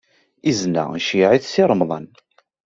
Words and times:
Izen-a 0.49 0.83
iceyyeɛ-it 0.99 1.43
Si 1.47 1.63
Remḍan 1.69 2.05